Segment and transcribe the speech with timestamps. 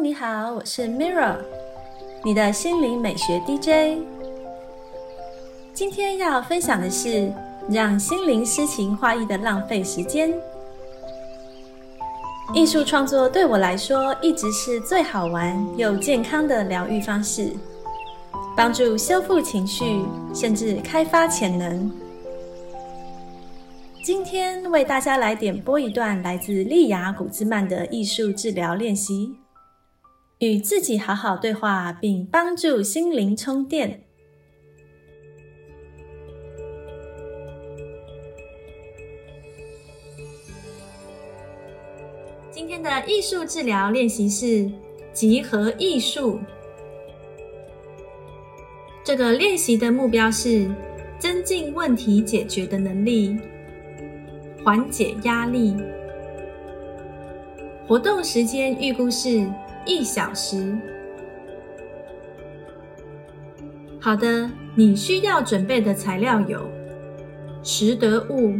[0.00, 1.34] 你好，我是 Mirra，
[2.24, 3.98] 你的心灵美学 DJ。
[5.74, 7.32] 今天要分享的是
[7.68, 10.32] 让心灵诗情画意的浪费时间。
[12.54, 17.52] 艺术创作对我来说一直是最好玩又健康的疗愈方式，
[18.56, 21.90] 帮助修复情绪，甚至开发潜能。
[24.04, 29.34] 今天为大家来点播一段来自利亚古兹曼的艺术治疗练习，
[30.38, 34.04] 与自己好好对话，并帮助心灵充电。
[42.52, 44.70] 今天的艺术治疗练习是
[45.12, 46.38] 集合艺术。
[49.02, 50.70] 这个练习的目标是
[51.18, 53.36] 增进问题解决的能力。
[54.64, 55.74] 缓解压力。
[57.86, 59.48] 活动时间预估是
[59.88, 60.76] 一小时。
[63.98, 66.70] 好的，你需要准备的材料有
[67.62, 68.54] 拾得物，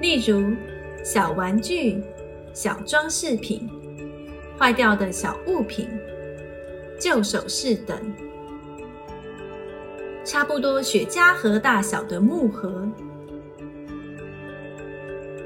[0.00, 0.56] 例如
[1.04, 2.02] 小玩具、
[2.54, 3.68] 小装饰品、
[4.58, 5.86] 坏掉的小物品、
[6.98, 7.94] 旧首饰等，
[10.24, 12.88] 差不多雪茄盒大小的木盒。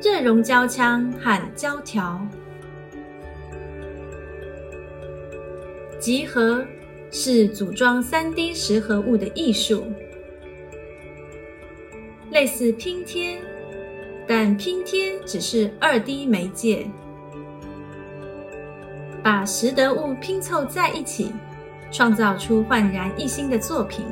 [0.00, 2.24] 热熔胶枪和胶条，
[6.03, 6.67] 集合
[7.12, 9.84] 是组装三 D 十合物的艺术，
[12.33, 13.41] 类似拼贴，
[14.27, 16.89] 但拼贴只是二 D 媒介，
[19.22, 21.31] 把拾得物拼凑在一起，
[21.92, 24.05] 创造出焕然一新的作品，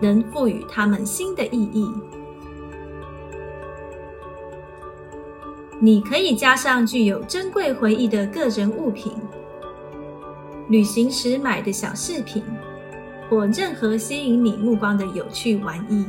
[0.00, 1.88] 能赋予它们新的意义。
[5.78, 9.12] 你可以加上具有珍贵回忆的个人物品、
[10.72, 12.42] 旅行时买的小饰品，
[13.28, 16.06] 或任何吸引你目光的有趣玩意。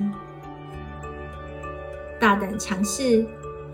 [2.18, 3.26] 大胆尝试，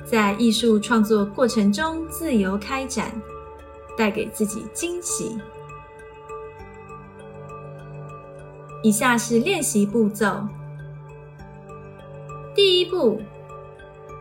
[0.03, 3.12] 在艺术创作过程中自由开展，
[3.96, 5.38] 带给自己惊喜。
[8.81, 10.47] 以下是练习步骤：
[12.56, 13.22] 第一步。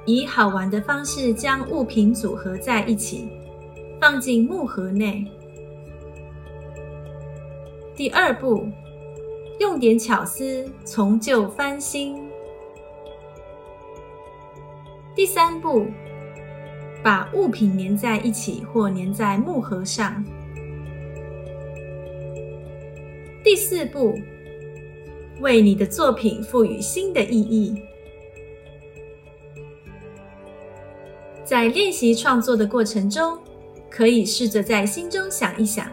[0.05, 3.27] 以好玩的方式将物品组合在一起，
[3.99, 5.27] 放进木盒内。
[7.99, 8.65] 第二步，
[9.59, 12.17] 用点巧思从旧翻新。
[15.17, 15.85] 第三步，
[17.03, 20.25] 把物品粘在一起或粘在木盒上。
[23.43, 24.15] 第四步，
[25.41, 27.83] 为你的作品赋予新的意义。
[31.43, 33.37] 在练习创作的过程中，
[33.91, 35.91] 可以试着在心中想一想，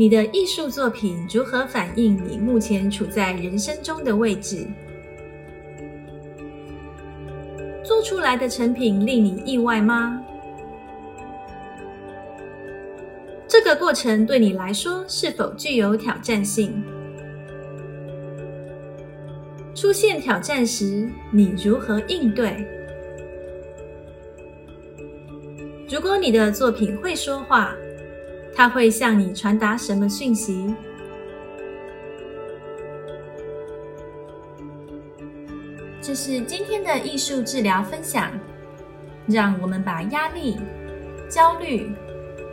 [0.00, 4.66] 你的艺术作品如何反映你目前处在人生中的位置。
[7.84, 10.18] 做出来的成品令你意外吗？
[13.46, 16.82] 这个过程对你来说是否具有挑战性？
[19.74, 22.66] 出现挑战时，你如何应对？
[25.90, 27.76] 如果你的作品会说话，
[28.54, 30.74] 它会向你传达什么讯息？
[36.00, 38.30] 这是今天的艺术治疗分享。
[39.26, 40.58] 让我们把压力、
[41.28, 41.92] 焦虑、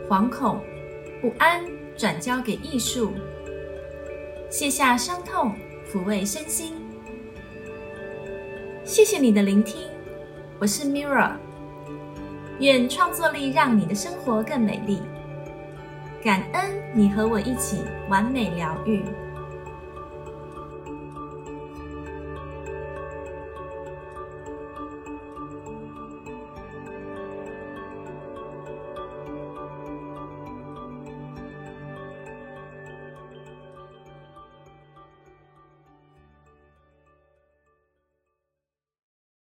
[0.08, 0.60] 惶恐、
[1.20, 1.64] 不安
[1.96, 3.10] 转交给艺术，
[4.48, 5.56] 卸下伤痛，
[5.90, 6.74] 抚慰身心。
[8.84, 9.88] 谢谢你的聆听，
[10.60, 11.32] 我是 Mirra。
[12.60, 15.00] 愿创作力让你的生活更美丽。
[16.22, 19.04] 感恩你和我一起完美疗愈。